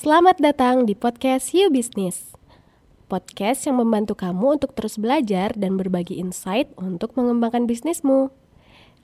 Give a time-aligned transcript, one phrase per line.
[0.00, 2.32] Selamat datang di podcast You Business.
[3.04, 8.32] Podcast yang membantu kamu untuk terus belajar dan berbagi insight untuk mengembangkan bisnismu.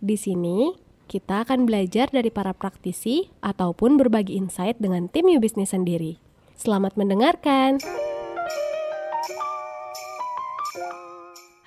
[0.00, 0.72] Di sini,
[1.04, 6.16] kita akan belajar dari para praktisi ataupun berbagi insight dengan tim You Business sendiri.
[6.56, 7.76] Selamat mendengarkan.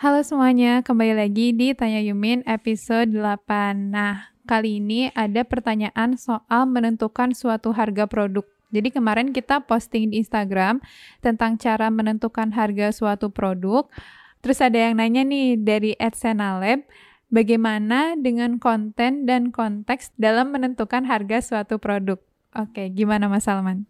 [0.00, 3.92] Halo semuanya, kembali lagi di Tanya Yumin episode 8.
[3.92, 8.48] Nah, kali ini ada pertanyaan soal menentukan suatu harga produk.
[8.68, 10.84] Jadi kemarin kita posting di Instagram
[11.24, 13.88] tentang cara menentukan harga suatu produk.
[14.44, 16.84] Terus ada yang nanya nih dari @senalab,
[17.32, 22.20] bagaimana dengan konten dan konteks dalam menentukan harga suatu produk?
[22.56, 23.84] Oke, gimana Mas Salman?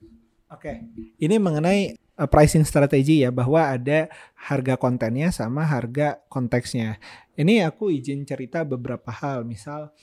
[0.49, 0.89] Oke,
[1.21, 6.99] ini mengenai uh, pricing strategi ya bahwa ada harga kontennya sama harga konteksnya.
[7.39, 9.95] Ini aku izin cerita beberapa hal, misal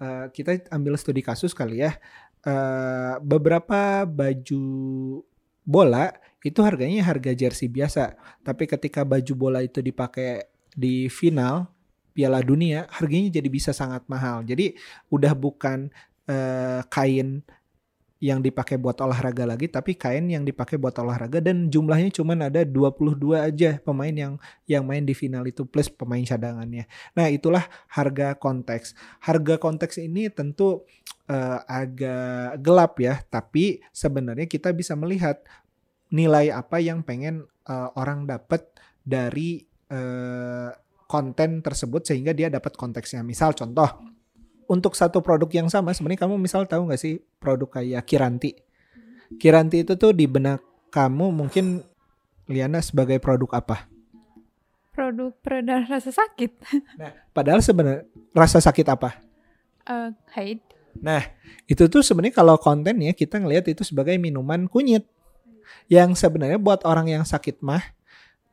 [0.00, 1.96] uh, kita ambil studi kasus kali ya
[2.46, 4.64] uh, beberapa baju
[5.66, 6.14] bola
[6.46, 8.14] itu harganya harga jersey biasa.
[8.46, 11.66] Tapi ketika baju bola itu dipakai di final
[12.14, 14.46] Piala Dunia, harganya jadi bisa sangat mahal.
[14.46, 14.78] Jadi
[15.10, 15.90] udah bukan
[16.30, 17.42] uh, kain
[18.16, 22.64] yang dipakai buat olahraga lagi tapi kain yang dipakai buat olahraga dan jumlahnya cuma ada
[22.64, 26.88] 22 aja pemain yang yang main di final itu plus pemain cadangannya.
[27.12, 28.96] Nah, itulah harga konteks.
[29.20, 30.88] Harga konteks ini tentu
[31.28, 35.44] uh, agak gelap ya, tapi sebenarnya kita bisa melihat
[36.08, 38.64] nilai apa yang pengen uh, orang dapat
[39.04, 39.60] dari
[39.92, 40.72] uh,
[41.06, 43.20] konten tersebut sehingga dia dapat konteksnya.
[43.20, 44.15] Misal contoh
[44.66, 48.54] untuk satu produk yang sama sebenarnya kamu misal tahu nggak sih produk kayak Kiranti?
[49.38, 50.62] Kiranti itu tuh di benak
[50.94, 51.82] kamu mungkin
[52.46, 53.90] Liana sebagai produk apa?
[54.94, 56.52] Produk peredar rasa sakit.
[57.00, 59.18] Nah padahal sebenarnya rasa sakit apa?
[59.86, 60.62] Uh, haid.
[61.02, 61.22] Nah
[61.66, 65.06] itu tuh sebenarnya kalau kontennya kita ngelihat itu sebagai minuman kunyit.
[65.90, 67.82] Yang sebenarnya buat orang yang sakit mah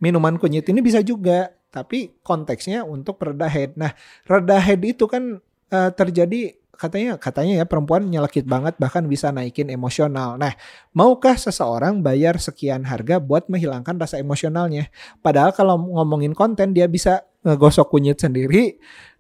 [0.02, 3.74] minuman kunyit ini bisa juga tapi konteksnya untuk pereda head.
[3.74, 3.98] Nah,
[4.30, 5.42] reda head itu kan
[5.74, 10.38] uh, terjadi katanya katanya ya perempuan nyelekit banget bahkan bisa naikin emosional.
[10.38, 10.54] Nah,
[10.94, 14.90] maukah seseorang bayar sekian harga buat menghilangkan rasa emosionalnya?
[15.22, 18.78] Padahal kalau ngomongin konten dia bisa ngegosok kunyit sendiri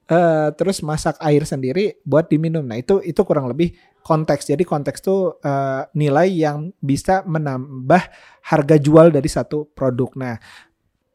[0.10, 2.66] uh, terus masak air sendiri buat diminum.
[2.66, 4.50] Nah, itu itu kurang lebih konteks.
[4.52, 8.02] Jadi konteks tuh uh, nilai yang bisa menambah
[8.44, 10.12] harga jual dari satu produk.
[10.20, 10.36] Nah,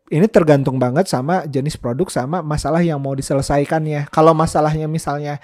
[0.09, 4.09] ini tergantung banget sama jenis produk sama masalah yang mau diselesaikannya.
[4.09, 5.41] Kalau masalahnya misalnya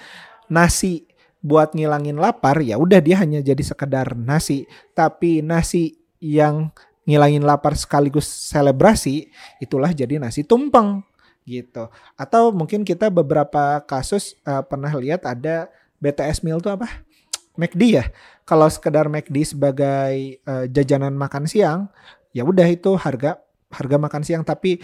[0.49, 1.05] nasi
[1.45, 4.65] buat ngilangin lapar ya udah dia hanya jadi sekedar nasi.
[4.97, 6.73] Tapi nasi yang
[7.05, 9.29] ngilangin lapar sekaligus selebrasi
[9.61, 11.05] itulah jadi nasi tumpeng
[11.45, 11.93] gitu.
[12.17, 15.69] Atau mungkin kita beberapa kasus uh, pernah lihat ada
[16.01, 16.89] BTS meal itu apa?
[17.55, 18.05] McD ya.
[18.49, 21.93] Kalau sekedar McD sebagai uh, jajanan makan siang,
[22.33, 24.79] ya udah itu harga harga makan siang tapi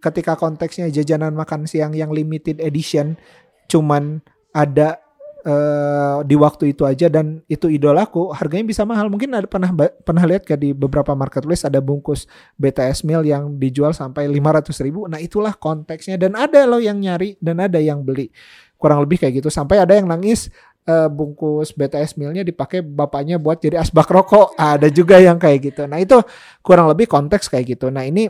[0.00, 3.20] ketika konteksnya jajanan makan siang yang limited edition
[3.68, 4.98] cuman ada
[5.44, 9.08] uh, di waktu itu aja dan itu idolaku harganya bisa mahal.
[9.08, 9.70] Mungkin ada pernah
[10.02, 12.26] pernah lihat kayak di beberapa marketplace ada bungkus
[12.60, 15.06] BTS meal yang dijual sampai 500 ribu?
[15.08, 18.32] Nah itulah konteksnya dan ada loh yang nyari dan ada yang beli.
[18.80, 19.48] Kurang lebih kayak gitu.
[19.52, 20.48] Sampai ada yang nangis
[20.90, 24.58] uh, bungkus BTS mealnya dipakai bapaknya buat jadi asbak rokok.
[24.58, 25.86] Ada juga yang kayak gitu.
[25.86, 26.18] Nah itu
[26.66, 27.94] kurang lebih konteks kayak gitu.
[27.94, 28.26] Nah ini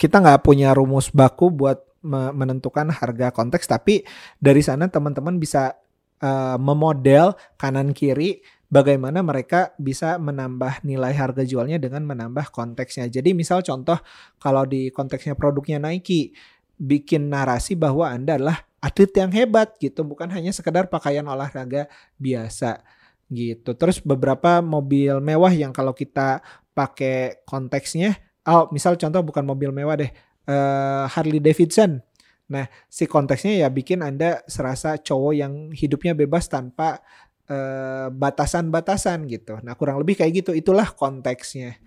[0.00, 4.02] kita nggak punya rumus baku buat menentukan harga konteks, tapi
[4.42, 5.78] dari sana teman-teman bisa
[6.18, 8.42] uh, memodel kanan kiri
[8.72, 13.06] bagaimana mereka bisa menambah nilai harga jualnya dengan menambah konteksnya.
[13.06, 14.00] Jadi misal contoh
[14.40, 16.34] kalau di konteksnya produknya Nike
[16.80, 21.86] bikin narasi bahwa Anda adalah atlet yang hebat gitu, bukan hanya sekedar pakaian olahraga
[22.18, 22.82] biasa
[23.30, 23.78] gitu.
[23.78, 26.42] Terus beberapa mobil mewah yang kalau kita
[26.74, 30.10] pakai konteksnya, oh misal contoh bukan mobil mewah deh,
[30.50, 32.02] uh, Harley Davidson.
[32.50, 37.00] Nah, si konteksnya ya bikin Anda serasa cowok yang hidupnya bebas tanpa
[37.48, 39.56] uh, batasan-batasan gitu.
[39.64, 40.50] Nah, kurang lebih kayak gitu.
[40.52, 41.80] Itulah konteksnya.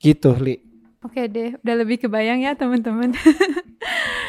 [0.00, 0.56] Gitu, Li.
[1.00, 3.16] Oke deh, udah lebih kebayang ya teman-teman.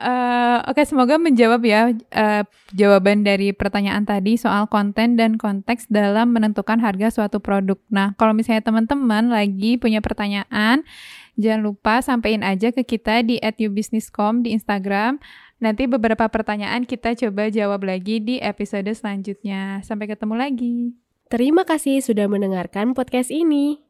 [0.00, 2.42] Uh, Oke, okay, semoga menjawab ya uh,
[2.72, 7.76] jawaban dari pertanyaan tadi soal konten dan konteks dalam menentukan harga suatu produk.
[7.92, 10.88] Nah, kalau misalnya teman-teman lagi punya pertanyaan,
[11.36, 15.20] jangan lupa sampaikan aja ke kita di @ubusinesscom di Instagram.
[15.60, 19.84] Nanti beberapa pertanyaan kita coba jawab lagi di episode selanjutnya.
[19.84, 20.96] Sampai ketemu lagi.
[21.28, 23.84] Terima kasih sudah mendengarkan podcast ini.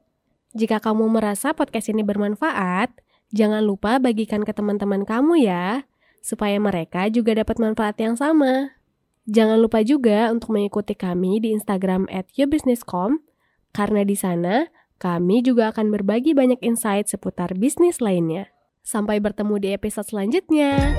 [0.58, 2.98] Jika kamu merasa podcast ini bermanfaat,
[3.30, 5.86] jangan lupa bagikan ke teman-teman kamu ya
[6.20, 8.76] supaya mereka juga dapat manfaat yang sama.
[9.28, 13.20] Jangan lupa juga untuk mengikuti kami di Instagram at yourbusinesscom
[13.70, 14.67] Karena di sana,
[14.99, 18.50] kami juga akan berbagi banyak insight seputar bisnis lainnya.
[18.82, 20.99] Sampai bertemu di episode selanjutnya.